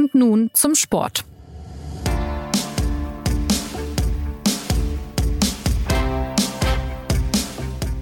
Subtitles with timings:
[0.00, 1.26] Und nun zum Sport.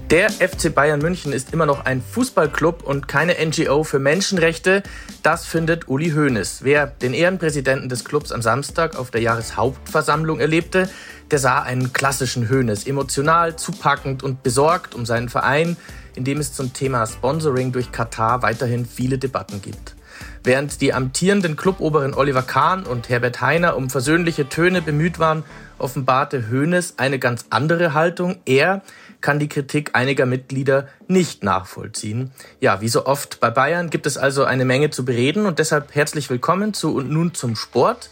[0.09, 4.81] Der FC Bayern München ist immer noch ein Fußballclub und keine NGO für Menschenrechte.
[5.23, 6.63] Das findet Uli Hoeneß.
[6.63, 10.89] Wer den Ehrenpräsidenten des Clubs am Samstag auf der Jahreshauptversammlung erlebte,
[11.31, 12.87] der sah einen klassischen Hoeneß.
[12.87, 15.75] Emotional, zupackend und besorgt um seinen Verein,
[16.15, 19.98] in dem es zum Thema Sponsoring durch Katar weiterhin viele Debatten gibt.
[20.43, 25.43] Während die amtierenden Cluboberen Oliver Kahn und Herbert Heiner um versöhnliche Töne bemüht waren,
[25.77, 28.37] offenbarte Hoeneß eine ganz andere Haltung.
[28.45, 28.81] Er
[29.21, 32.31] kann die Kritik einiger Mitglieder nicht nachvollziehen.
[32.61, 35.93] Ja, wie so oft bei Bayern gibt es also eine Menge zu bereden und deshalb
[35.93, 38.09] herzlich willkommen zu und nun zum Sport,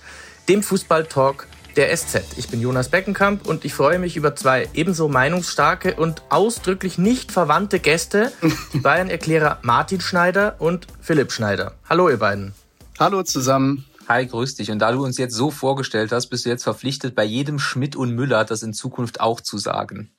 [0.50, 2.24] dem Fußballtalk der SZ.
[2.38, 7.32] Ich bin Jonas Beckenkamp und ich freue mich über zwei ebenso meinungsstarke und ausdrücklich nicht
[7.32, 8.32] verwandte Gäste,
[8.74, 11.74] die Bayern-Erklärer Martin Schneider und Philipp Schneider.
[11.88, 12.54] Hallo ihr beiden.
[13.00, 13.86] Hallo zusammen.
[14.08, 14.72] Hi, grüß dich.
[14.72, 17.96] Und da du uns jetzt so vorgestellt hast, bist du jetzt verpflichtet, bei jedem Schmidt
[17.96, 20.10] und Müller das in Zukunft auch zu sagen.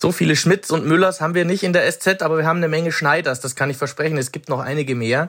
[0.00, 2.68] So viele Schmidts und Müllers haben wir nicht in der SZ, aber wir haben eine
[2.68, 4.16] Menge Schneiders, das kann ich versprechen.
[4.16, 5.28] Es gibt noch einige mehr.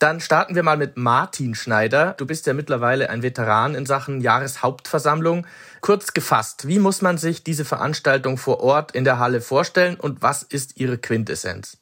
[0.00, 2.14] Dann starten wir mal mit Martin Schneider.
[2.18, 5.46] Du bist ja mittlerweile ein Veteran in Sachen Jahreshauptversammlung.
[5.80, 10.22] Kurz gefasst, wie muss man sich diese Veranstaltung vor Ort in der Halle vorstellen und
[10.22, 11.76] was ist ihre Quintessenz?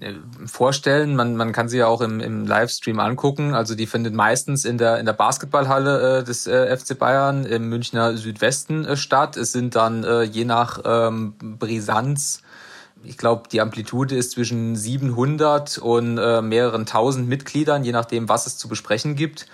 [0.00, 1.16] Äh, vorstellen.
[1.16, 3.54] Man, man kann sie ja auch im, im Livestream angucken.
[3.54, 7.68] Also die findet meistens in der, in der Basketballhalle äh, des äh, FC Bayern im
[7.68, 9.36] Münchner Südwesten äh, statt.
[9.36, 12.42] Es sind dann äh, je nach ähm, Brisanz
[13.04, 18.46] ich glaube, die Amplitude ist zwischen 700 und äh, mehreren tausend Mitgliedern, je nachdem, was
[18.46, 19.46] es zu besprechen gibt.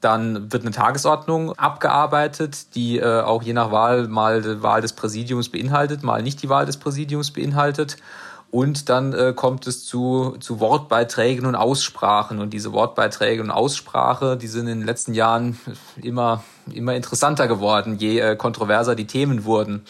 [0.00, 4.92] Dann wird eine Tagesordnung abgearbeitet, die äh, auch je nach Wahl mal die Wahl des
[4.92, 7.96] Präsidiums beinhaltet, mal nicht die Wahl des Präsidiums beinhaltet.
[8.50, 12.38] Und dann äh, kommt es zu, zu Wortbeiträgen und Aussprachen.
[12.38, 15.58] Und diese Wortbeiträge und Aussprache, die sind in den letzten Jahren
[16.02, 19.84] immer, immer interessanter geworden, je äh, kontroverser die Themen wurden.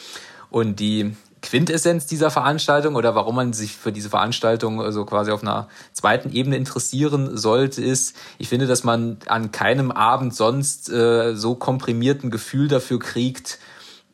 [0.50, 5.30] Und die Quintessenz dieser Veranstaltung oder warum man sich für diese Veranstaltung so also quasi
[5.30, 10.90] auf einer zweiten Ebene interessieren sollte, ist, ich finde, dass man an keinem Abend sonst
[10.90, 13.58] äh, so komprimierten Gefühl dafür kriegt,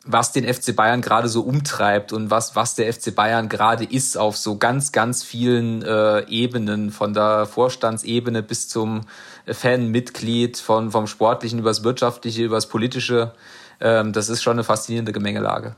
[0.05, 4.17] was den FC Bayern gerade so umtreibt und was, was der FC Bayern gerade ist
[4.19, 9.03] auf so ganz, ganz vielen äh, Ebenen, von der Vorstandsebene bis zum
[9.47, 13.33] Fanmitglied, von, vom Sportlichen übers Wirtschaftliche, übers Politische.
[13.81, 15.75] Ähm, das ist schon eine faszinierende Gemengelage.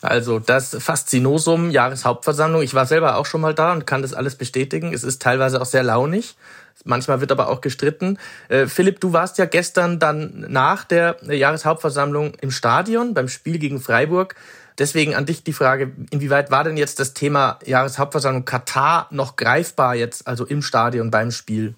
[0.00, 2.62] Also das Faszinosum Jahreshauptversammlung.
[2.62, 4.92] Ich war selber auch schon mal da und kann das alles bestätigen.
[4.92, 6.36] Es ist teilweise auch sehr launig.
[6.84, 8.18] Manchmal wird aber auch gestritten.
[8.48, 13.80] Äh, Philipp, du warst ja gestern dann nach der Jahreshauptversammlung im Stadion beim Spiel gegen
[13.80, 14.36] Freiburg.
[14.78, 19.96] Deswegen an dich die Frage, inwieweit war denn jetzt das Thema Jahreshauptversammlung Katar noch greifbar
[19.96, 21.74] jetzt, also im Stadion beim Spiel?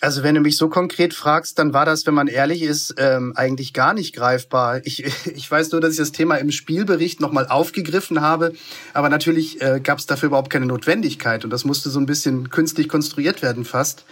[0.00, 3.32] Also wenn du mich so konkret fragst, dann war das, wenn man ehrlich ist, ähm,
[3.34, 4.80] eigentlich gar nicht greifbar.
[4.84, 5.04] Ich,
[5.34, 8.52] ich weiß nur, dass ich das Thema im Spielbericht nochmal aufgegriffen habe,
[8.94, 12.50] aber natürlich äh, gab es dafür überhaupt keine Notwendigkeit und das musste so ein bisschen
[12.50, 14.04] künstlich konstruiert werden fast.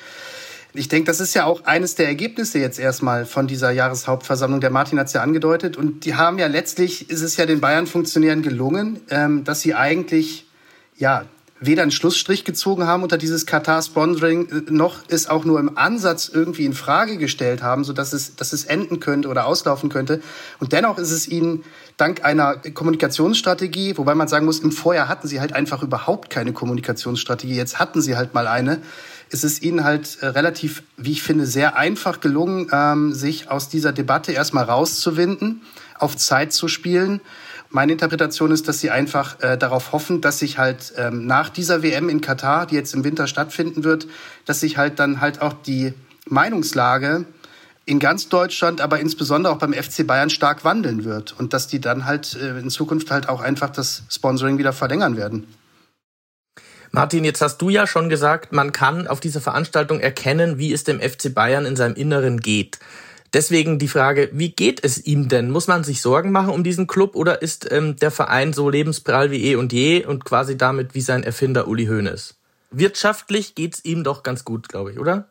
[0.75, 4.61] Ich denke, das ist ja auch eines der Ergebnisse jetzt erstmal von dieser Jahreshauptversammlung.
[4.61, 7.61] Der Martin hat es ja angedeutet und die haben ja letztlich, ist es ja den
[7.61, 10.47] Bayern-Funktionären gelungen, ähm, dass sie eigentlich
[10.97, 11.25] ja
[11.59, 16.29] weder einen Schlussstrich gezogen haben unter dieses Katar-Sponsoring, äh, noch es auch nur im Ansatz
[16.33, 20.21] irgendwie in Frage gestellt haben, so dass es, dass es enden könnte oder auslaufen könnte.
[20.61, 21.65] Und dennoch ist es ihnen
[21.97, 26.53] dank einer Kommunikationsstrategie, wobei man sagen muss, im Vorjahr hatten sie halt einfach überhaupt keine
[26.53, 27.55] Kommunikationsstrategie.
[27.57, 28.83] Jetzt hatten sie halt mal eine.
[29.31, 33.69] Es ist ihnen halt äh, relativ, wie ich finde, sehr einfach gelungen, ähm, sich aus
[33.69, 35.63] dieser Debatte erstmal rauszuwinden,
[35.99, 37.21] auf Zeit zu spielen
[37.71, 41.83] meine Interpretation ist, dass sie einfach äh, darauf hoffen, dass sich halt ähm, nach dieser
[41.83, 44.07] WM in Katar, die jetzt im Winter stattfinden wird,
[44.45, 45.95] dass sich halt dann halt auch die
[46.27, 47.27] Meinungslage
[47.85, 51.81] in ganz Deutschland, aber insbesondere auch beim FC Bayern stark wandeln wird und dass die
[51.81, 55.47] dann halt äh, in Zukunft halt auch einfach das Sponsoring wieder verlängern werden.
[56.91, 60.85] Martin, jetzt hast du ja schon gesagt, man kann auf dieser Veranstaltung erkennen, wie es
[60.85, 62.79] dem FC Bayern in seinem Inneren geht.
[63.33, 65.51] Deswegen die Frage, wie geht es ihm denn?
[65.51, 69.31] Muss man sich Sorgen machen um diesen Club oder ist ähm, der Verein so lebensprall
[69.31, 72.37] wie eh und je und quasi damit wie sein Erfinder Uli Hoeneß?
[72.71, 75.29] Wirtschaftlich geht's ihm doch ganz gut, glaube ich, oder?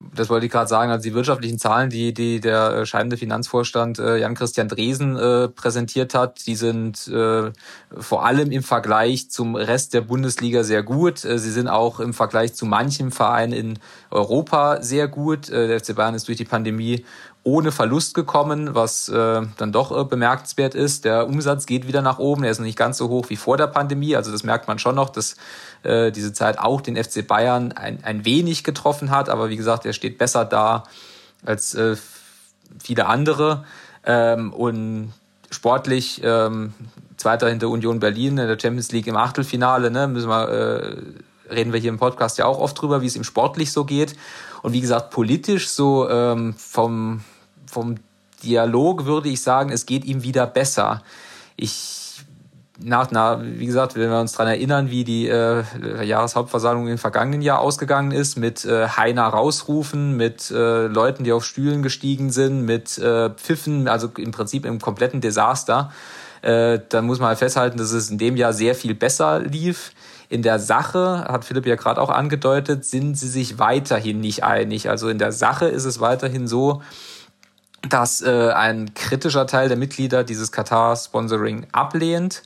[0.00, 0.92] Das wollte ich gerade sagen.
[0.92, 6.14] Also die wirtschaftlichen Zahlen, die, die der äh, scheidende Finanzvorstand äh, Jan-Christian Dresen äh, präsentiert
[6.14, 7.50] hat, die sind äh,
[7.98, 11.24] vor allem im Vergleich zum Rest der Bundesliga sehr gut.
[11.24, 13.80] Äh, sie sind auch im Vergleich zu manchem Verein in
[14.10, 15.50] Europa sehr gut.
[15.50, 17.04] Äh, der FC Bayern ist durch die Pandemie
[17.48, 21.04] ohne Verlust gekommen, was äh, dann doch äh, bemerkenswert ist.
[21.04, 23.56] Der Umsatz geht wieder nach oben, er ist noch nicht ganz so hoch wie vor
[23.56, 24.14] der Pandemie.
[24.16, 25.36] Also das merkt man schon noch, dass
[25.82, 29.30] äh, diese Zeit auch den FC Bayern ein, ein wenig getroffen hat.
[29.30, 30.84] Aber wie gesagt, er steht besser da
[31.44, 31.96] als äh,
[32.82, 33.64] viele andere.
[34.04, 35.12] Ähm, und
[35.50, 36.74] sportlich ähm,
[37.16, 39.90] Zweiter hinter Union Berlin in der Champions League im Achtelfinale.
[39.90, 43.16] Ne, müssen wir, äh, reden wir hier im Podcast ja auch oft drüber, wie es
[43.16, 44.16] ihm sportlich so geht.
[44.62, 47.22] Und wie gesagt, politisch so ähm, vom,
[47.70, 47.96] vom
[48.42, 51.02] Dialog würde ich sagen, es geht ihm wieder besser.
[51.56, 51.98] Ich
[52.80, 55.64] nach, na, wie gesagt, wenn wir uns dran erinnern, wie die äh,
[56.04, 61.44] Jahreshauptversammlung im vergangenen Jahr ausgegangen ist, mit äh, Heiner rausrufen, mit äh, Leuten, die auf
[61.44, 65.90] Stühlen gestiegen sind, mit äh, Pfiffen, also im Prinzip im kompletten Desaster,
[66.42, 69.90] äh, dann muss man halt festhalten, dass es in dem Jahr sehr viel besser lief.
[70.28, 74.88] In der Sache, hat Philipp ja gerade auch angedeutet, sind sie sich weiterhin nicht einig.
[74.88, 76.82] Also in der Sache ist es weiterhin so,
[77.82, 82.42] dass äh, ein kritischer Teil der Mitglieder dieses Katar-Sponsoring ablehnt,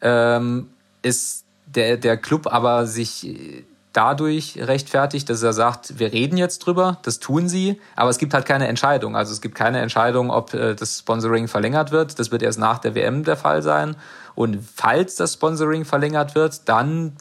[0.00, 0.70] ähm,
[1.02, 6.98] ist der, der Club aber sich dadurch rechtfertigt, dass er sagt, wir reden jetzt drüber,
[7.02, 9.16] das tun sie, aber es gibt halt keine Entscheidung.
[9.16, 12.18] Also es gibt keine Entscheidung, ob äh, das Sponsoring verlängert wird.
[12.18, 13.96] Das wird erst nach der WM der Fall sein.
[14.34, 17.12] Und falls das Sponsoring verlängert wird, dann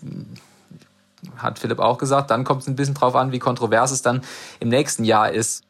[1.38, 4.22] hat Philipp auch gesagt, dann kommt es ein bisschen drauf an, wie kontrovers es dann
[4.60, 5.64] im nächsten Jahr ist.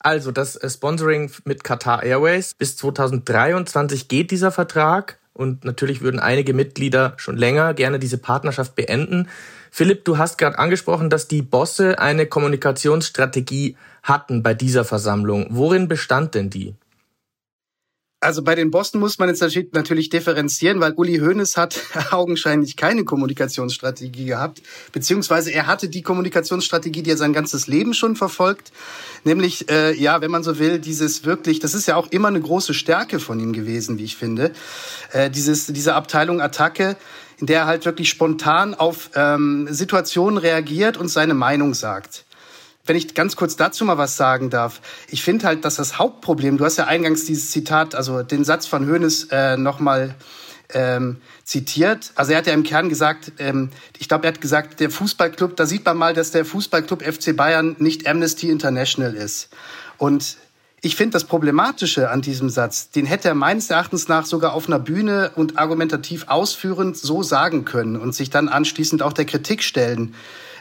[0.00, 6.18] Also das äh, Sponsoring mit Qatar Airways bis 2023 geht dieser Vertrag und natürlich würden
[6.18, 9.28] einige Mitglieder schon länger gerne diese Partnerschaft beenden.
[9.70, 15.46] Philipp, du hast gerade angesprochen, dass die Bosse eine Kommunikationsstrategie hatten bei dieser Versammlung.
[15.50, 16.74] Worin bestand denn die?
[18.22, 21.80] Also bei den Bossen muss man jetzt natürlich differenzieren, weil Uli Hoeneß hat
[22.10, 24.60] augenscheinlich keine Kommunikationsstrategie gehabt,
[24.92, 28.72] beziehungsweise er hatte die Kommunikationsstrategie, die er sein ganzes Leben schon verfolgt,
[29.24, 32.42] nämlich äh, ja, wenn man so will, dieses wirklich, das ist ja auch immer eine
[32.42, 34.52] große Stärke von ihm gewesen, wie ich finde,
[35.12, 36.96] äh, dieses diese Abteilung Attacke,
[37.38, 42.26] in der er halt wirklich spontan auf ähm, Situationen reagiert und seine Meinung sagt
[42.86, 44.80] wenn ich ganz kurz dazu mal was sagen darf.
[45.08, 48.66] Ich finde halt, dass das Hauptproblem, du hast ja eingangs dieses Zitat, also den Satz
[48.66, 50.14] von Hoeneß äh, nochmal
[50.72, 52.12] ähm, zitiert.
[52.14, 55.56] Also er hat ja im Kern gesagt, ähm, ich glaube, er hat gesagt, der Fußballclub,
[55.56, 59.50] da sieht man mal, dass der Fußballclub FC Bayern nicht Amnesty International ist.
[59.98, 60.36] Und
[60.82, 64.66] ich finde das Problematische an diesem Satz, den hätte er meines Erachtens nach sogar auf
[64.66, 69.62] einer Bühne und argumentativ ausführend so sagen können und sich dann anschließend auch der Kritik
[69.62, 70.14] stellen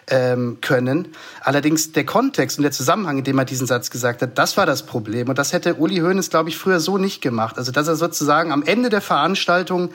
[0.09, 1.09] ähm, können.
[1.41, 4.65] Allerdings der Kontext und der Zusammenhang, in dem er diesen Satz gesagt hat, das war
[4.65, 5.29] das Problem.
[5.29, 7.57] Und das hätte Uli Hoeneß, glaube ich, früher so nicht gemacht.
[7.57, 9.91] Also dass er sozusagen am Ende der Veranstaltung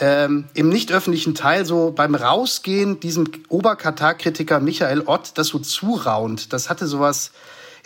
[0.00, 6.52] ähm, im nicht öffentlichen Teil so beim Rausgehen diesem Oberkatar-Kritiker Michael Ott das so zuraunt.
[6.52, 7.32] Das hatte sowas,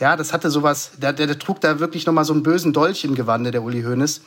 [0.00, 3.04] ja, das hatte sowas, der, der, der trug da wirklich nochmal so einen bösen Dolch
[3.04, 4.22] im Gewande, der Uli Hoeneß.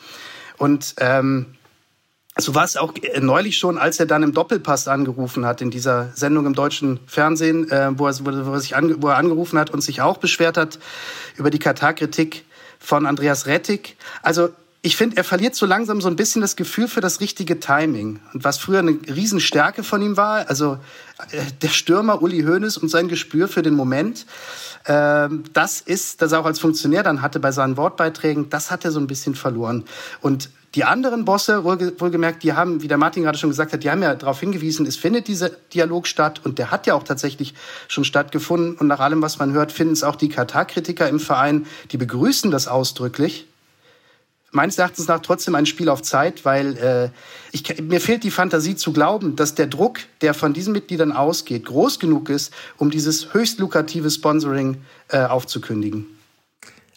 [0.57, 1.56] Und ähm,
[2.38, 5.71] so war es auch äh, neulich schon, als er dann im Doppelpass angerufen hat, in
[5.71, 9.57] dieser Sendung im deutschen Fernsehen, äh, wo, er, wo, er sich ange, wo er angerufen
[9.57, 10.79] hat und sich auch beschwert hat
[11.38, 12.45] über die Katar-Kritik
[12.79, 13.95] von Andreas Rettig.
[14.21, 14.50] Also
[14.86, 18.20] ich finde, er verliert so langsam so ein bisschen das Gefühl für das richtige Timing.
[18.34, 20.78] Und was früher eine Riesenstärke von ihm war, also
[21.32, 24.28] äh, der Stürmer Uli Hoeneß und sein Gespür für den Moment,
[24.84, 28.86] äh, das ist, das er auch als Funktionär dann hatte bei seinen Wortbeiträgen, das hat
[28.86, 29.86] er so ein bisschen verloren.
[30.22, 33.90] Und die anderen Bosse, wohlgemerkt, die haben, wie der Martin gerade schon gesagt hat, die
[33.90, 37.56] haben ja darauf hingewiesen, es findet dieser Dialog statt und der hat ja auch tatsächlich
[37.88, 38.76] schon stattgefunden.
[38.76, 42.51] Und nach allem, was man hört, finden es auch die Katar-Kritiker im Verein, die begrüßen
[42.51, 43.48] das ausdrücklich.
[44.55, 47.09] Meines Erachtens nach trotzdem ein Spiel auf Zeit, weil äh,
[47.51, 51.65] ich, mir fehlt die Fantasie zu glauben, dass der Druck, der von diesen Mitgliedern ausgeht,
[51.65, 54.77] groß genug ist, um dieses höchst lukrative Sponsoring
[55.09, 56.05] äh, aufzukündigen.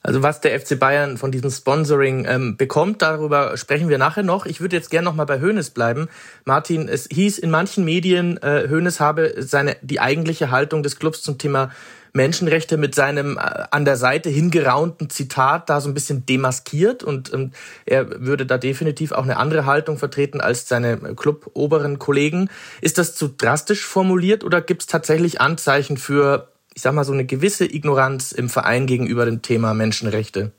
[0.05, 4.47] Also was der FC Bayern von diesem Sponsoring ähm, bekommt, darüber sprechen wir nachher noch.
[4.47, 6.09] Ich würde jetzt gerne noch mal bei Hoeneß bleiben.
[6.45, 11.23] Martin, es hieß in manchen Medien, äh, Hoeneß habe seine die eigentliche Haltung des Clubs
[11.23, 11.73] zum Thema
[12.19, 17.33] Menschenrechte mit seinem äh, an der Seite hingeraunten Zitat da so ein bisschen demaskiert und
[17.33, 17.53] ähm,
[17.87, 22.51] er würde da definitiv auch eine andere Haltung vertreten als seine Club-oberen Kollegen.
[22.81, 27.13] Ist das zu drastisch formuliert oder gibt es tatsächlich Anzeichen für ich sag mal, so
[27.13, 30.53] eine gewisse Ignoranz im Verein gegenüber dem Thema Menschenrechte?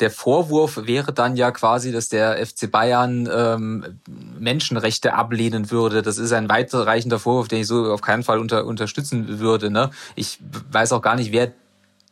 [0.00, 4.00] Der Vorwurf wäre dann ja quasi, dass der FC Bayern ähm,
[4.38, 6.02] Menschenrechte ablehnen würde.
[6.02, 9.70] Das ist ein weiterreichender Vorwurf, den ich so auf keinen Fall unter, unterstützen würde.
[9.70, 9.90] Ne?
[10.14, 10.38] Ich
[10.70, 11.52] weiß auch gar nicht, wer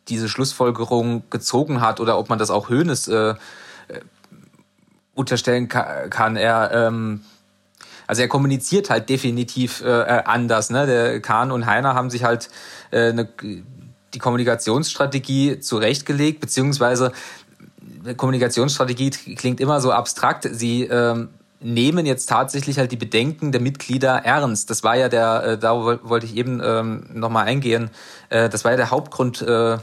[0.09, 3.35] diese Schlussfolgerung gezogen hat oder ob man das auch Höhnes äh, äh
[5.15, 6.35] unterstellen kann.
[6.37, 7.21] Er ähm,
[8.07, 10.71] also er kommuniziert halt definitiv äh, äh, anders.
[10.71, 10.87] Ne?
[10.87, 12.51] Der Kahn und Heiner haben sich halt
[12.91, 13.29] äh, eine
[14.13, 17.11] die Kommunikationsstrategie zurechtgelegt, beziehungsweise
[18.17, 20.49] Kommunikationsstrategie klingt immer so abstrakt.
[20.51, 21.29] Sie ähm,
[21.61, 24.71] nehmen jetzt tatsächlich halt die Bedenken der Mitglieder ernst.
[24.71, 27.91] Das war ja der, äh, da wollte ich eben ähm, nochmal eingehen,
[28.29, 29.79] äh, das war ja der Hauptgrund, äh,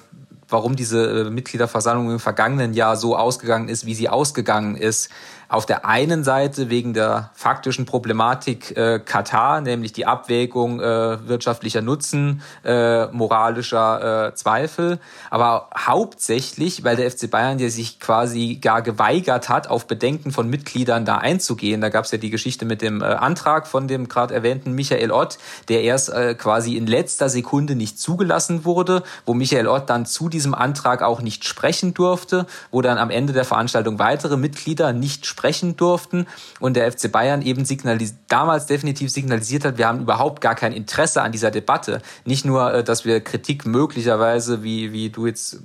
[0.47, 5.09] warum diese äh, Mitgliederversammlung im vergangenen Jahr so ausgegangen ist, wie sie ausgegangen ist.
[5.51, 11.81] Auf der einen Seite wegen der faktischen Problematik äh, Katar, nämlich die Abwägung äh, wirtschaftlicher
[11.81, 14.97] Nutzen, äh, moralischer äh, Zweifel,
[15.29, 20.49] aber hauptsächlich, weil der FC Bayern ja sich quasi gar geweigert hat, auf Bedenken von
[20.49, 21.81] Mitgliedern da einzugehen.
[21.81, 25.11] Da gab es ja die Geschichte mit dem äh, Antrag von dem gerade erwähnten Michael
[25.11, 30.05] Ott, der erst äh, quasi in letzter Sekunde nicht zugelassen wurde, wo Michael Ott dann
[30.05, 34.93] zu diesem Antrag auch nicht sprechen durfte, wo dann am Ende der Veranstaltung weitere Mitglieder
[34.93, 36.27] nicht sprechen sprechen durften
[36.59, 40.71] und der FC Bayern eben signalis damals definitiv signalisiert hat, wir haben überhaupt gar kein
[40.71, 42.01] Interesse an dieser Debatte.
[42.25, 45.59] Nicht nur, äh, dass wir Kritik möglicherweise, wie, wie du jetzt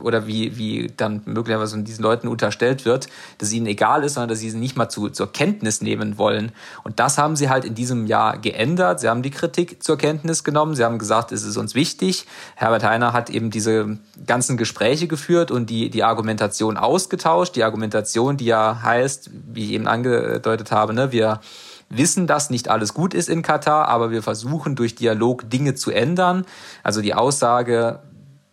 [0.00, 4.30] oder wie, wie dann möglicherweise diesen Leuten unterstellt wird, dass es ihnen egal ist, sondern
[4.30, 6.52] dass sie sie nicht mal zu, zur Kenntnis nehmen wollen.
[6.84, 9.00] Und das haben sie halt in diesem Jahr geändert.
[9.00, 10.74] Sie haben die Kritik zur Kenntnis genommen.
[10.74, 12.26] Sie haben gesagt, es ist uns wichtig.
[12.56, 17.56] Herbert Heiner hat eben diese ganzen Gespräche geführt und die, die Argumentation ausgetauscht.
[17.56, 21.40] Die Argumentation, die ja heißt, heißt, wie ich eben angedeutet habe, ne, wir
[21.88, 25.90] wissen, dass nicht alles gut ist in Katar, aber wir versuchen durch Dialog Dinge zu
[25.90, 26.44] ändern.
[26.84, 28.00] Also die Aussage,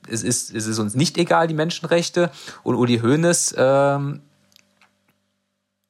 [0.10, 2.32] es ist, es ist uns nicht egal, die Menschenrechte.
[2.64, 4.22] Und Uli Hoeneß ähm,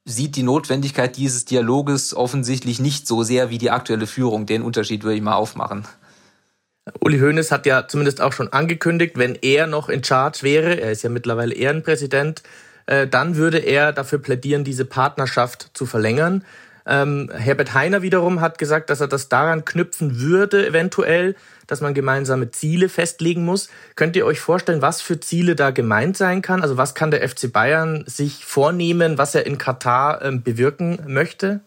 [0.05, 4.45] sieht die Notwendigkeit dieses Dialoges offensichtlich nicht so sehr wie die aktuelle Führung.
[4.45, 5.85] Den Unterschied würde ich mal aufmachen.
[7.01, 10.91] Uli Hoeneß hat ja zumindest auch schon angekündigt, wenn er noch in Charge wäre, er
[10.91, 12.43] ist ja mittlerweile Ehrenpräsident,
[12.85, 16.45] äh, dann würde er dafür plädieren, diese Partnerschaft zu verlängern.
[16.87, 21.35] Ähm, Herbert Heiner wiederum hat gesagt, dass er das daran knüpfen würde, eventuell,
[21.67, 23.69] dass man gemeinsame Ziele festlegen muss.
[23.95, 26.61] Könnt ihr euch vorstellen, was für Ziele da gemeint sein kann?
[26.61, 31.59] Also was kann der FC Bayern sich vornehmen, was er in Katar ähm, bewirken möchte?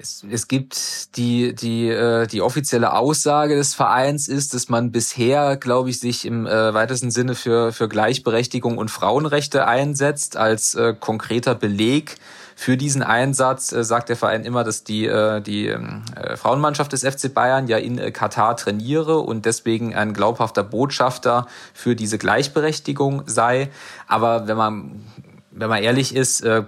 [0.00, 5.58] Es, es gibt die, die, äh, die offizielle Aussage des Vereins ist, dass man bisher,
[5.58, 10.38] glaube ich, sich im äh, weitesten Sinne für, für Gleichberechtigung und Frauenrechte einsetzt.
[10.38, 12.16] Als äh, konkreter Beleg
[12.60, 17.04] für diesen Einsatz äh, sagt der Verein immer, dass die, äh, die äh, Frauenmannschaft des
[17.06, 23.22] FC Bayern ja in äh, Katar trainiere und deswegen ein glaubhafter Botschafter für diese Gleichberechtigung
[23.24, 23.70] sei.
[24.06, 25.04] Aber wenn man
[25.52, 26.64] wenn man ehrlich ist, äh,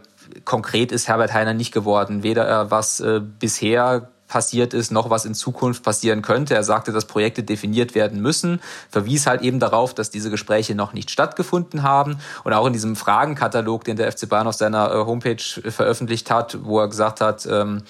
[0.46, 2.22] konkret ist Herbert Heiner nicht geworden.
[2.22, 6.54] Weder was äh, bisher passiert ist, noch was in Zukunft passieren könnte.
[6.54, 10.94] Er sagte, dass Projekte definiert werden müssen, verwies halt eben darauf, dass diese Gespräche noch
[10.94, 12.16] nicht stattgefunden haben.
[12.42, 16.64] Und auch in diesem Fragenkatalog, den der FC Bayern auf seiner äh, Homepage veröffentlicht hat,
[16.64, 17.82] wo er gesagt hat, ähm,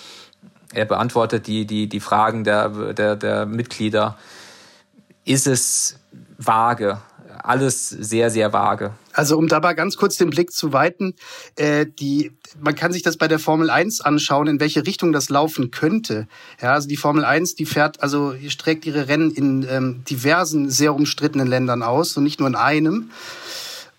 [0.74, 4.16] er beantwortet die, die, die Fragen der, der, der Mitglieder,
[5.24, 6.00] ist es
[6.38, 6.98] vage
[7.42, 8.92] alles sehr, sehr vage.
[9.12, 11.14] Also um dabei ganz kurz den Blick zu weiten,
[11.56, 15.28] äh, die, man kann sich das bei der Formel 1 anschauen, in welche Richtung das
[15.28, 16.26] laufen könnte.
[16.60, 20.94] Ja, also die Formel 1, die fährt, also streckt ihre Rennen in ähm, diversen, sehr
[20.94, 23.10] umstrittenen Ländern aus und nicht nur in einem.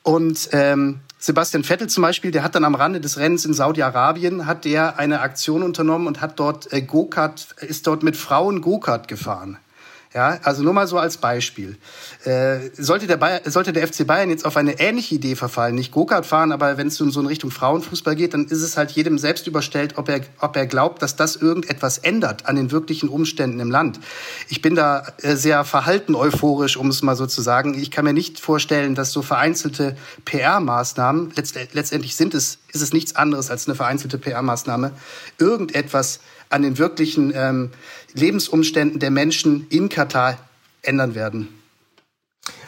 [0.03, 4.45] Und ähm, Sebastian Vettel zum Beispiel, der hat dann am Rande des Rennens in Saudi-Arabien,
[4.45, 9.07] hat der eine Aktion unternommen und hat dort äh, Go-Kart, ist dort mit Frauen Go-Kart
[9.07, 9.57] gefahren.
[10.13, 11.75] Ja, also nur mal so als Beispiel.
[12.23, 15.91] Äh, sollte, der Bayer, sollte der FC Bayern jetzt auf eine ähnliche Idee verfallen, nicht
[15.91, 19.17] Go-Kart fahren, aber wenn es so in Richtung Frauenfußball geht, dann ist es halt jedem
[19.17, 23.59] selbst überstellt, ob er, ob er glaubt, dass das irgendetwas ändert an den wirklichen Umständen
[23.59, 23.99] im Land.
[24.49, 27.73] Ich bin da äh, sehr verhalten euphorisch, um es mal so zu sagen.
[27.73, 33.15] Ich kann mir nicht vorstellen, dass so vereinzelte PR-Maßnahmen, letztendlich sind es, ist es nichts
[33.15, 34.91] anderes als eine vereinzelte PR-Maßnahme,
[35.39, 36.19] irgendetwas
[36.53, 37.71] an den wirklichen ähm,
[38.13, 40.37] Lebensumständen der Menschen in Katar
[40.81, 41.47] ändern werden.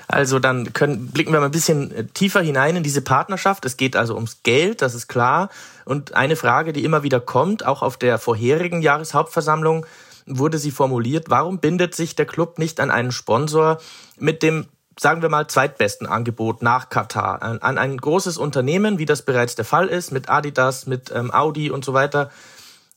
[0.07, 3.65] Also dann können, blicken wir mal ein bisschen äh, tiefer hinein in diese Partnerschaft.
[3.65, 5.49] Es geht also ums Geld, das ist klar.
[5.83, 9.85] Und eine Frage, die immer wieder kommt, auch auf der vorherigen Jahreshauptversammlung
[10.27, 13.79] wurde sie formuliert, warum bindet sich der Club nicht an einen Sponsor
[14.17, 19.23] mit dem sagen wir mal, zweitbesten Angebot nach Katar an, ein großes Unternehmen, wie das
[19.23, 22.31] bereits der Fall ist, mit Adidas, mit ähm, Audi und so weiter.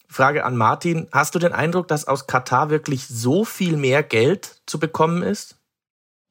[0.08, 1.06] Frage an Martin.
[1.12, 5.56] Hast du den Eindruck, dass aus Katar wirklich so viel mehr Geld zu bekommen ist?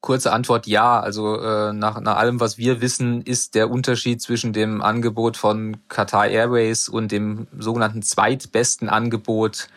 [0.00, 1.00] Kurze Antwort ja.
[1.00, 5.76] Also äh, nach, nach allem, was wir wissen, ist der Unterschied zwischen dem Angebot von
[5.88, 9.68] Qatar Airways und dem sogenannten zweitbesten Angebot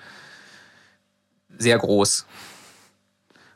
[1.57, 2.25] sehr groß.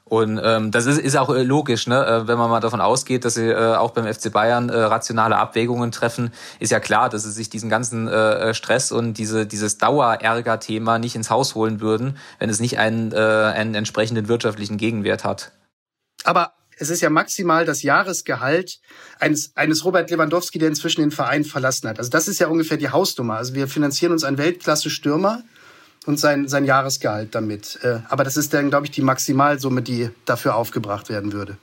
[0.08, 2.06] Und ähm, das ist, ist auch äh, logisch, ne?
[2.06, 5.36] Äh, wenn man mal davon ausgeht, dass sie äh, auch beim FC Bayern äh, rationale
[5.36, 9.80] Abwägungen treffen, ist ja klar, dass sie sich diesen ganzen äh, Stress und diese, dieses
[9.80, 15.24] Dauerärger-Thema nicht ins Haus holen würden, wenn es nicht einen, äh, einen entsprechenden wirtschaftlichen Gegenwert
[15.24, 15.54] hat.
[16.24, 18.80] Aber es ist ja maximal das Jahresgehalt
[19.20, 21.98] eines, eines Robert Lewandowski, der inzwischen den Verein verlassen hat.
[21.98, 23.38] Also das ist ja ungefähr die Hausnummer.
[23.38, 25.42] Also wir finanzieren uns einen Weltklasse-Stürmer
[26.06, 27.80] und sein, sein Jahresgehalt damit.
[27.84, 31.58] Äh, aber das ist dann, glaube ich, die Maximalsumme, die dafür aufgebracht werden würde.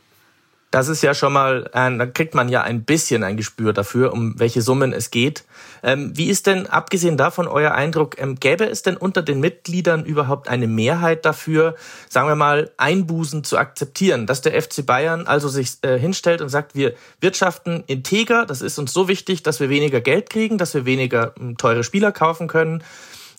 [0.72, 4.11] Das ist ja schon mal, äh, da kriegt man ja ein bisschen ein Gespür dafür,
[4.14, 5.44] um welche Summen es geht.
[5.82, 10.06] Ähm, wie ist denn, abgesehen davon, euer Eindruck, ähm, gäbe es denn unter den Mitgliedern
[10.06, 11.76] überhaupt eine Mehrheit dafür,
[12.08, 16.49] sagen wir mal, Einbußen zu akzeptieren, dass der FC Bayern also sich äh, hinstellt und
[16.49, 20.72] sagt, wir wirtschaften integer, das ist uns so wichtig, dass wir weniger Geld kriegen, dass
[20.72, 22.82] wir weniger äh, teure Spieler kaufen können,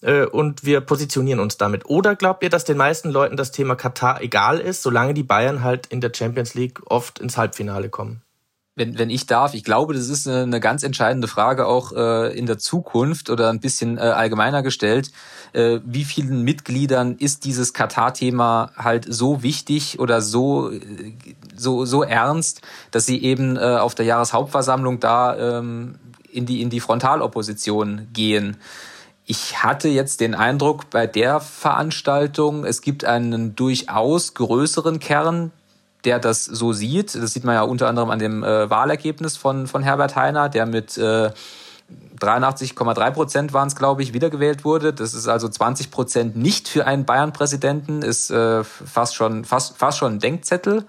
[0.03, 1.85] äh, und wir positionieren uns damit.
[1.87, 5.63] Oder glaubt ihr, dass den meisten Leuten das Thema Katar egal ist, solange die Bayern
[5.63, 8.21] halt in der Champions League oft ins Halbfinale kommen?
[8.75, 12.35] wenn, wenn ich darf, ich glaube, das ist eine, eine ganz entscheidende Frage auch äh,
[12.37, 15.11] in der Zukunft oder ein bisschen äh, allgemeiner gestellt.
[15.53, 20.71] Äh, wie vielen Mitgliedern ist dieses Katar-Thema halt so wichtig oder so,
[21.55, 25.95] so, so ernst, dass sie eben äh, auf der Jahreshauptversammlung da ähm,
[26.31, 28.57] in, die, in die Frontalopposition gehen?
[29.25, 35.51] Ich hatte jetzt den Eindruck bei der Veranstaltung, es gibt einen durchaus größeren Kern,
[36.03, 37.15] der das so sieht.
[37.15, 40.65] Das sieht man ja unter anderem an dem äh, Wahlergebnis von, von Herbert Heiner, der
[40.65, 41.31] mit äh,
[42.19, 44.93] 83,3 Prozent waren es, glaube ich, wiedergewählt wurde.
[44.93, 49.97] Das ist also 20 Prozent nicht für einen Bayern-Präsidenten, ist äh, fast, schon, fast, fast
[49.97, 50.85] schon ein Denkzettel.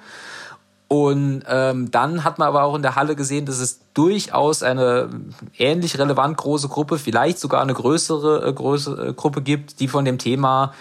[0.87, 5.09] Und ähm, dann hat man aber auch in der Halle gesehen, dass es durchaus eine
[5.57, 10.19] ähnlich relevant große Gruppe, vielleicht sogar eine größere, äh, größere Gruppe gibt, die von dem
[10.19, 10.75] Thema,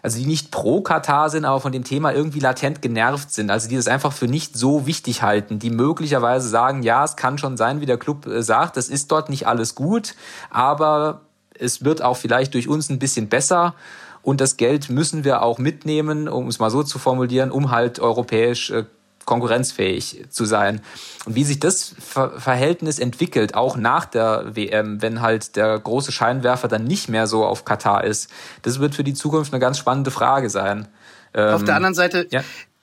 [0.00, 3.50] also die nicht pro Katar sind, aber von dem Thema irgendwie latent genervt sind.
[3.50, 7.36] Also die das einfach für nicht so wichtig halten, die möglicherweise sagen, ja, es kann
[7.36, 10.14] schon sein, wie der Club äh, sagt, das ist dort nicht alles gut,
[10.50, 11.22] aber
[11.58, 13.74] es wird auch vielleicht durch uns ein bisschen besser.
[14.22, 17.98] Und das Geld müssen wir auch mitnehmen, um es mal so zu formulieren, um halt
[17.98, 18.84] europäisch äh,
[19.24, 20.80] konkurrenzfähig zu sein.
[21.24, 26.12] Und wie sich das Ver Verhältnis entwickelt, auch nach der WM, wenn halt der große
[26.12, 28.30] Scheinwerfer dann nicht mehr so auf Katar ist,
[28.62, 30.88] das wird für die Zukunft eine ganz spannende Frage sein.
[31.34, 32.42] Auf der ähm, anderen Seite, ja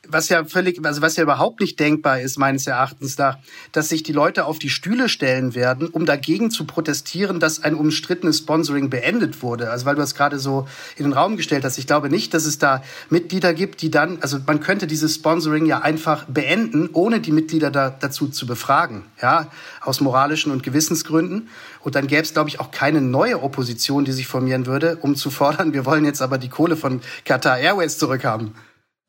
[0.09, 3.37] was ja völlig, also was ja überhaupt nicht denkbar ist, meines Erachtens nach,
[3.71, 7.75] dass sich die Leute auf die Stühle stellen werden, um dagegen zu protestieren, dass ein
[7.75, 9.71] umstrittenes Sponsoring beendet wurde.
[9.71, 10.67] Also weil du das gerade so
[10.97, 11.77] in den Raum gestellt hast.
[11.77, 15.65] Ich glaube nicht, dass es da Mitglieder gibt, die dann, also man könnte dieses Sponsoring
[15.65, 19.47] ja einfach beenden, ohne die Mitglieder da, dazu zu befragen, ja,
[19.81, 21.49] aus moralischen und Gewissensgründen.
[21.81, 25.15] Und dann gäbe es, glaube ich, auch keine neue Opposition, die sich formieren würde, um
[25.15, 28.53] zu fordern, wir wollen jetzt aber die Kohle von Qatar Airways zurückhaben.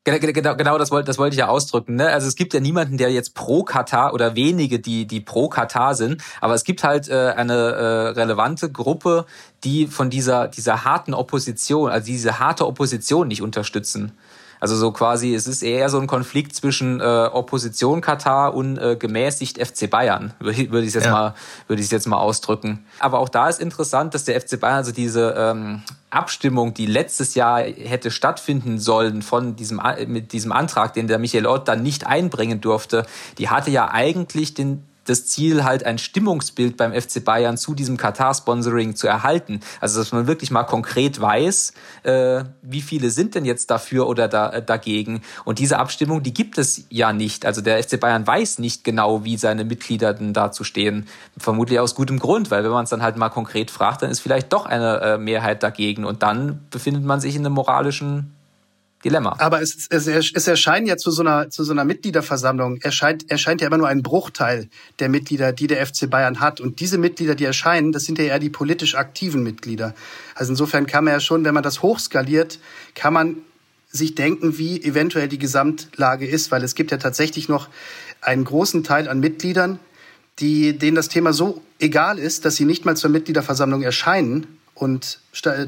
[0.05, 1.97] Genau, genau das wollte das wollte ich ja ausdrücken.
[1.97, 2.09] Ne?
[2.09, 5.95] Also es gibt ja niemanden, der jetzt pro Katar oder wenige, die die pro Katar
[5.95, 9.27] sind, aber es gibt halt äh, eine äh, relevante Gruppe,
[9.63, 14.13] die von dieser dieser harten Opposition, also diese harte Opposition nicht unterstützen.
[14.61, 18.95] Also so quasi, es ist eher so ein Konflikt zwischen äh, Opposition Katar und äh,
[18.95, 21.13] gemäßigt FC Bayern, würde würd ich jetzt ja.
[21.13, 21.35] mal,
[21.67, 22.85] würde ich jetzt mal ausdrücken.
[22.99, 27.35] Aber auch da ist interessant, dass der FC Bayern also diese ähm, Abstimmung, die letztes
[27.35, 32.07] Jahr hätte stattfinden sollen von diesem mit diesem Antrag, den der Michael Ott dann nicht
[32.07, 33.07] einbringen durfte,
[33.39, 37.97] die hatte ja eigentlich den das Ziel, halt ein Stimmungsbild beim FC Bayern zu diesem
[37.97, 39.61] Katar-Sponsoring zu erhalten.
[39.81, 44.29] Also, dass man wirklich mal konkret weiß, äh, wie viele sind denn jetzt dafür oder
[44.29, 45.23] da, äh, dagegen.
[45.45, 47.45] Und diese Abstimmung, die gibt es ja nicht.
[47.45, 51.07] Also der FC Bayern weiß nicht genau, wie seine Mitglieder denn dazu stehen.
[51.37, 54.21] Vermutlich aus gutem Grund, weil wenn man es dann halt mal konkret fragt, dann ist
[54.21, 56.05] vielleicht doch eine äh, Mehrheit dagegen.
[56.05, 58.35] Und dann befindet man sich in einem moralischen
[59.05, 59.35] Dilemma.
[59.39, 63.63] Aber es, es, es erscheint ja zu so einer, zu so einer Mitgliederversammlung, erscheint, erscheint
[63.63, 66.61] ja immer nur ein Bruchteil der Mitglieder, die der FC Bayern hat.
[66.61, 69.95] Und diese Mitglieder, die erscheinen, das sind ja eher die politisch aktiven Mitglieder.
[70.35, 72.59] Also insofern kann man ja schon, wenn man das hochskaliert,
[72.95, 73.37] kann man
[73.91, 77.69] sich denken, wie eventuell die Gesamtlage ist, weil es gibt ja tatsächlich noch
[78.21, 79.79] einen großen Teil an Mitgliedern,
[80.39, 85.21] die, denen das Thema so egal ist, dass sie nicht mal zur Mitgliederversammlung erscheinen und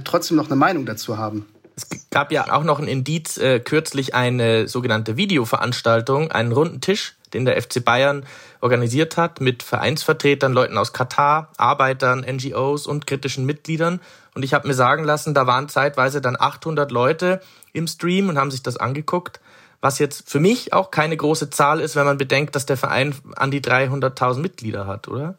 [0.05, 1.47] trotzdem noch eine Meinung dazu haben.
[1.90, 7.14] Es gab ja auch noch ein Indiz, äh, kürzlich eine sogenannte Videoveranstaltung, einen runden Tisch,
[7.35, 8.25] den der FC Bayern
[8.61, 14.01] organisiert hat mit Vereinsvertretern, Leuten aus Katar, Arbeitern, NGOs und kritischen Mitgliedern.
[14.35, 17.40] Und ich habe mir sagen lassen, da waren zeitweise dann 800 Leute
[17.73, 19.40] im Stream und haben sich das angeguckt,
[19.81, 23.14] was jetzt für mich auch keine große Zahl ist, wenn man bedenkt, dass der Verein
[23.37, 25.38] an die 300.000 Mitglieder hat, oder?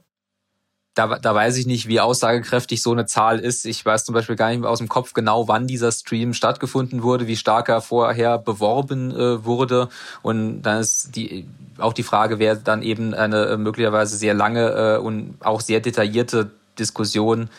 [0.93, 3.65] Da, da weiß ich nicht, wie aussagekräftig so eine Zahl ist.
[3.65, 7.25] Ich weiß zum Beispiel gar nicht aus dem Kopf genau, wann dieser Stream stattgefunden wurde,
[7.27, 9.89] wie stark er vorher beworben äh, wurde.
[10.21, 11.47] Und dann ist die
[11.79, 15.79] auch die Frage, wer dann eben eine äh, möglicherweise sehr lange äh, und auch sehr
[15.79, 17.49] detaillierte Diskussion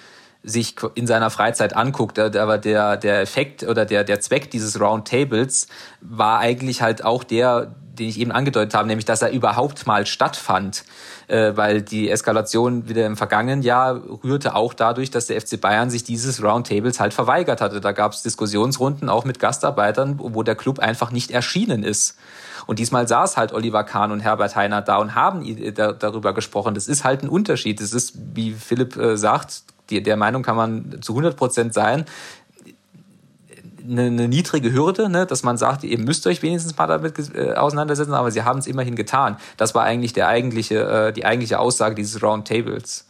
[0.45, 2.19] sich in seiner Freizeit anguckt.
[2.19, 5.67] Aber der, der Effekt oder der, der Zweck dieses Roundtables
[6.01, 10.07] war eigentlich halt auch der, den ich eben angedeutet habe, nämlich dass er überhaupt mal
[10.07, 10.85] stattfand,
[11.29, 15.91] äh, weil die Eskalation wieder im vergangenen Jahr rührte auch dadurch, dass der FC Bayern
[15.91, 17.81] sich dieses Roundtables halt verweigert hatte.
[17.81, 22.17] Da gab es Diskussionsrunden auch mit Gastarbeitern, wo der Club einfach nicht erschienen ist.
[22.67, 26.75] Und diesmal saß halt Oliver Kahn und Herbert Heiner da und haben darüber gesprochen.
[26.75, 27.81] Das ist halt ein Unterschied.
[27.81, 32.07] Das ist, wie Philipp äh, sagt, die, der Meinung kann man zu 100 Prozent sein
[33.89, 37.55] eine, eine niedrige Hürde, ne, dass man sagt, ihr müsst euch wenigstens mal damit äh,
[37.55, 39.37] auseinandersetzen, aber sie haben es immerhin getan.
[39.57, 43.07] Das war eigentlich der eigentliche, äh, die eigentliche Aussage dieses Roundtables.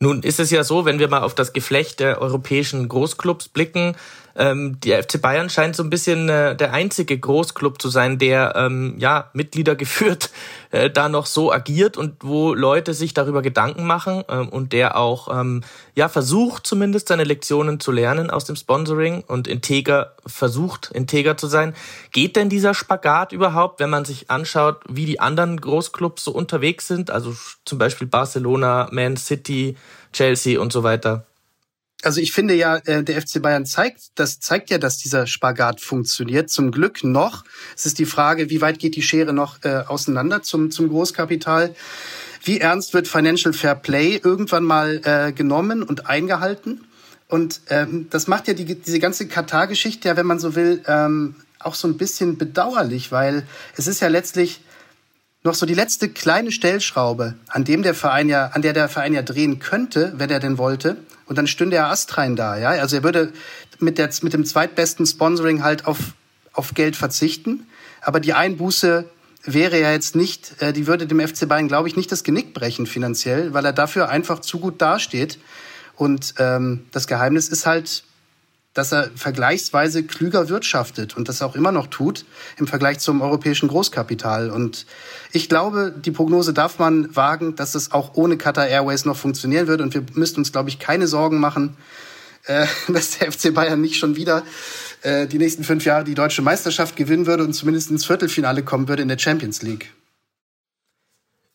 [0.00, 3.96] Nun ist es ja so, wenn wir mal auf das Geflecht der europäischen Großclubs blicken,
[4.36, 8.54] ähm, der FC Bayern scheint so ein bisschen äh, der einzige Großclub zu sein, der
[8.56, 10.30] ähm, ja Mitglieder geführt
[10.70, 14.96] äh, da noch so agiert und wo Leute sich darüber Gedanken machen ähm, und der
[14.96, 15.62] auch ähm,
[15.94, 21.46] ja versucht zumindest seine Lektionen zu lernen aus dem Sponsoring und integer versucht integer zu
[21.46, 21.74] sein.
[22.12, 26.88] Geht denn dieser Spagat überhaupt, wenn man sich anschaut, wie die anderen Großclubs so unterwegs
[26.88, 29.76] sind, also zum Beispiel Barcelona, Man City,
[30.12, 31.24] Chelsea und so weiter?
[32.04, 35.80] Also ich finde ja, äh, der FC Bayern zeigt, das zeigt ja, dass dieser Spagat
[35.80, 36.50] funktioniert.
[36.50, 37.44] Zum Glück noch.
[37.76, 41.74] Es ist die Frage, wie weit geht die Schere noch äh, auseinander zum, zum Großkapital?
[42.42, 46.84] Wie ernst wird Financial Fair Play irgendwann mal äh, genommen und eingehalten?
[47.28, 51.36] Und ähm, das macht ja die, diese ganze Katar-Geschichte ja, wenn man so will, ähm,
[51.58, 54.60] auch so ein bisschen bedauerlich, weil es ist ja letztlich
[55.42, 59.14] noch so die letzte kleine Stellschraube, an dem der Verein ja, an der der Verein
[59.14, 60.96] ja drehen könnte, wenn er denn wollte.
[61.26, 62.70] Und dann stünde er astrein da, ja.
[62.70, 63.32] Also er würde
[63.78, 65.98] mit der, mit dem zweitbesten Sponsoring halt auf,
[66.52, 67.66] auf Geld verzichten.
[68.00, 69.08] Aber die Einbuße
[69.44, 72.54] wäre ja jetzt nicht, äh, die würde dem FC Bayern, glaube ich, nicht das Genick
[72.54, 75.38] brechen finanziell, weil er dafür einfach zu gut dasteht.
[75.96, 78.04] Und ähm, das Geheimnis ist halt,
[78.74, 82.24] dass er vergleichsweise klüger wirtschaftet und das auch immer noch tut
[82.58, 84.50] im Vergleich zum europäischen Großkapital.
[84.50, 84.86] Und
[85.32, 89.68] ich glaube, die Prognose darf man wagen, dass es auch ohne Qatar Airways noch funktionieren
[89.68, 89.80] wird.
[89.80, 91.76] Und wir müssten uns, glaube ich, keine Sorgen machen,
[92.46, 94.42] äh, dass der FC Bayern nicht schon wieder
[95.02, 98.88] äh, die nächsten fünf Jahre die deutsche Meisterschaft gewinnen würde und zumindest ins Viertelfinale kommen
[98.88, 99.92] würde in der Champions League.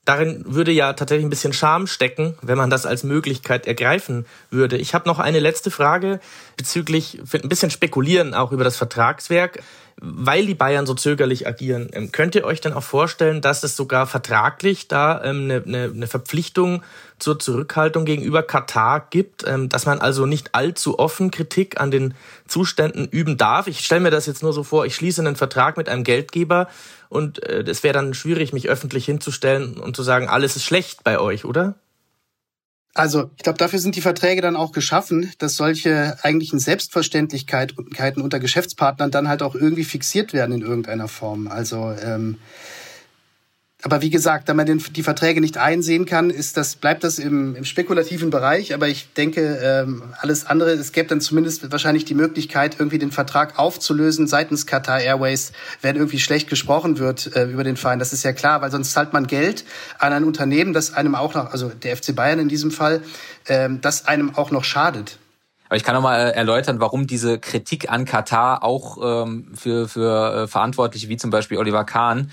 [0.06, 4.78] Darin würde ja tatsächlich ein bisschen Scham stecken, wenn man das als Möglichkeit ergreifen würde.
[4.78, 6.20] Ich habe noch eine letzte Frage
[6.58, 9.62] bezüglich ein bisschen spekulieren auch über das Vertragswerk
[10.02, 13.76] weil die Bayern so zögerlich agieren, ähm, könnt ihr euch denn auch vorstellen, dass es
[13.76, 16.84] sogar vertraglich da ähm, eine, eine, eine Verpflichtung
[17.20, 22.14] zur Zurückhaltung gegenüber Katar gibt, ähm, dass man also nicht allzu offen Kritik an den
[22.48, 23.68] Zuständen üben darf?
[23.68, 26.70] Ich stelle mir das jetzt nur so vor, ich schließe einen Vertrag mit einem Geldgeber
[27.10, 31.04] und äh, es wäre dann schwierig, mich öffentlich hinzustellen und zu sagen, alles ist schlecht
[31.04, 31.76] bei euch, oder?
[32.96, 38.40] Also, ich glaube, dafür sind die Verträge dann auch geschaffen, dass solche eigentlichen Selbstverständlichkeiten unter
[38.40, 41.48] Geschäftspartnern dann halt auch irgendwie fixiert werden in irgendeiner Form.
[41.48, 42.40] Also ähm,
[43.82, 47.18] aber wie gesagt, da man den, die Verträge nicht einsehen kann, ist das, bleibt das
[47.18, 48.74] im, im spekulativen Bereich.
[48.74, 53.14] Aber ich denke, ähm, alles andere, es gäbe dann zumindest wahrscheinlich die Möglichkeit, irgendwie den
[53.14, 58.00] Vertrag aufzulösen seitens Qatar Airways, wenn irgendwie schlecht gesprochen wird äh, über den Verein.
[58.00, 59.64] Das ist ja klar, weil sonst zahlt man Geld
[59.98, 63.02] an ein Unternehmen, das einem auch noch, also der FC Bayern in diesem Fall,
[63.48, 65.20] ähm, das einem auch noch schadet.
[65.70, 69.88] Aber ich kann noch mal äh, erläutern, warum diese Kritik an Katar auch ähm, für,
[69.88, 72.32] für äh, Verantwortliche wie zum Beispiel Oliver Kahn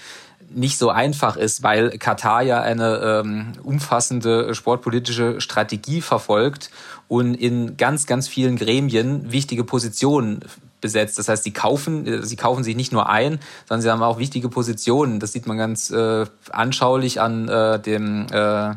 [0.49, 6.71] nicht so einfach ist, weil Katar ja eine ähm, umfassende sportpolitische Strategie verfolgt
[7.09, 10.41] und in ganz, ganz vielen Gremien wichtige Positionen
[10.81, 11.19] besetzt.
[11.19, 14.19] Das heißt, sie kaufen, äh, sie kaufen sich nicht nur ein, sondern sie haben auch
[14.19, 15.21] wichtige Positionen.
[15.21, 18.75] Das sieht man ganz äh, anschaulich an äh, dem äh,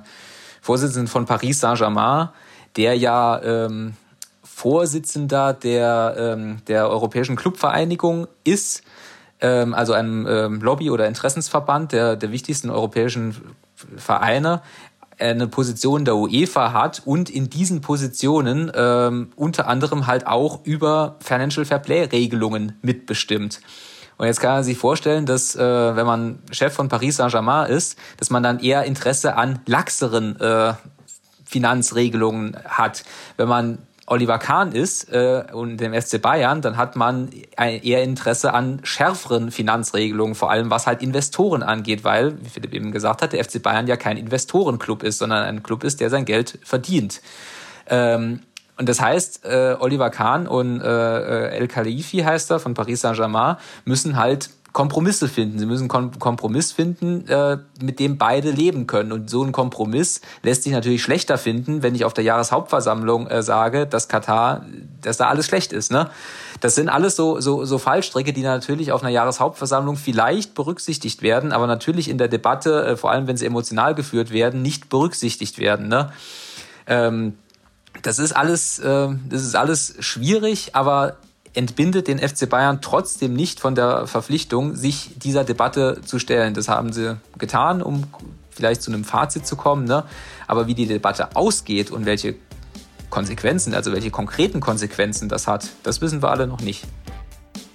[0.61, 2.29] Vorsitzenden von Paris Saint-Germain,
[2.75, 3.93] der ja ähm,
[4.43, 8.83] Vorsitzender der, ähm, der Europäischen Clubvereinigung ist
[9.41, 13.35] ähm, also einem ähm, Lobby- oder Interessensverband der, der wichtigsten europäischen
[13.95, 14.61] Vereine,
[15.19, 21.17] eine Position der UEFA hat und in diesen Positionen ähm, unter anderem halt auch über
[21.19, 23.59] Financial Fair Play Regelungen mitbestimmt.
[24.17, 27.97] Und jetzt kann man sich vorstellen, dass äh, wenn man Chef von Paris Saint-Germain ist,
[28.17, 30.73] dass man dann eher Interesse an laxeren äh,
[31.45, 33.03] Finanzregelungen hat.
[33.37, 38.53] Wenn man Oliver Kahn ist äh, und dem FC Bayern, dann hat man eher Interesse
[38.53, 43.33] an schärferen Finanzregelungen, vor allem was halt Investoren angeht, weil, wie Philipp eben gesagt hat,
[43.33, 47.21] der FC Bayern ja kein Investorenclub ist, sondern ein Club ist, der sein Geld verdient.
[47.87, 48.41] Ähm,
[48.77, 53.57] und das heißt, äh, Oliver Kahn und äh, El Khalifi heißt er von Paris Saint-Germain
[53.83, 55.57] müssen halt Kompromisse finden.
[55.57, 59.11] Sie müssen Kom Kompromiss finden, äh, mit dem beide leben können.
[59.11, 63.41] Und so ein Kompromiss lässt sich natürlich schlechter finden, wenn ich auf der Jahreshauptversammlung äh,
[63.41, 64.65] sage, dass Katar,
[65.01, 65.91] dass da alles schlecht ist.
[65.91, 66.09] Ne?
[66.59, 71.51] Das sind alles so, so, so Fallstricke, die natürlich auf einer Jahreshauptversammlung vielleicht berücksichtigt werden,
[71.51, 75.57] aber natürlich in der Debatte, äh, vor allem wenn sie emotional geführt werden, nicht berücksichtigt
[75.57, 75.87] werden.
[75.87, 76.11] Ne?
[76.85, 77.37] Ähm,
[78.03, 81.17] das ist alles, äh, das ist alles schwierig, aber
[81.53, 86.53] entbindet den FC Bayern trotzdem nicht von der Verpflichtung, sich dieser Debatte zu stellen.
[86.53, 88.05] Das haben sie getan, um
[88.49, 89.85] vielleicht zu einem Fazit zu kommen.
[89.85, 90.03] Ne?
[90.47, 92.35] Aber wie die Debatte ausgeht und welche
[93.09, 96.85] Konsequenzen, also welche konkreten Konsequenzen das hat, das wissen wir alle noch nicht.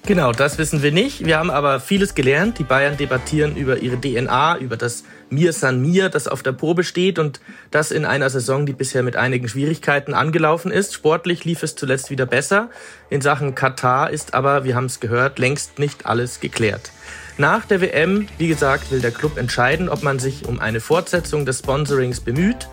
[0.06, 1.24] Genau, das wissen wir nicht.
[1.24, 2.58] Wir haben aber vieles gelernt.
[2.58, 6.84] Die Bayern debattieren über ihre DNA, über das Mir San Mir, das auf der Probe
[6.84, 10.94] steht und das in einer Saison, die bisher mit einigen Schwierigkeiten angelaufen ist.
[10.94, 12.70] Sportlich lief es zuletzt wieder besser.
[13.10, 16.92] In Sachen Katar ist aber, wir haben es gehört, längst nicht alles geklärt.
[17.36, 21.44] Nach der WM, wie gesagt, will der Club entscheiden, ob man sich um eine Fortsetzung
[21.44, 22.68] des Sponsorings bemüht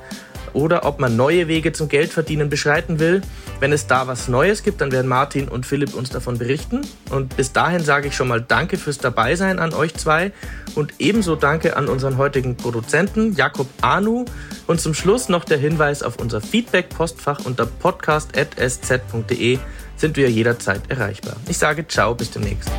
[0.53, 3.21] oder ob man neue Wege zum Geldverdienen beschreiten will.
[3.59, 6.81] Wenn es da was Neues gibt, dann werden Martin und Philipp uns davon berichten.
[7.09, 10.31] Und bis dahin sage ich schon mal Danke fürs Dabeisein an euch zwei
[10.75, 14.25] und ebenso Danke an unseren heutigen Produzenten Jakob Anu.
[14.67, 19.59] Und zum Schluss noch der Hinweis auf unser Feedback-Postfach unter podcast.sz.de
[19.97, 21.35] sind wir jederzeit erreichbar.
[21.47, 22.71] Ich sage ciao, bis demnächst.